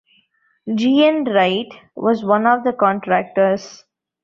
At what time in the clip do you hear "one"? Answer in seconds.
2.25-2.47